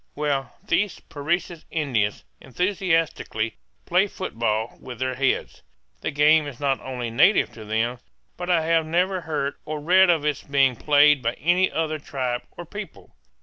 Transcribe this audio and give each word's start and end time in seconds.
Well, 0.15 0.57
these 0.67 0.99
Parecis 0.99 1.63
Indians 1.69 2.23
enthusiastically 2.41 3.57
play 3.85 4.07
football 4.07 4.79
with 4.81 4.97
their 4.97 5.13
heads. 5.13 5.61
The 6.01 6.09
game 6.09 6.47
is 6.47 6.59
not 6.59 6.79
only 6.81 7.11
native 7.11 7.51
to 7.53 7.65
them, 7.65 7.99
but 8.35 8.49
I 8.49 8.63
have 8.65 8.87
never 8.87 9.21
heard 9.21 9.57
or 9.63 9.79
read 9.79 10.09
of 10.09 10.25
its 10.25 10.41
being 10.41 10.75
played 10.75 11.21
by 11.21 11.33
any 11.33 11.69
other 11.71 11.99
tribe 11.99 12.41
or 12.57 12.65
people. 12.65 13.13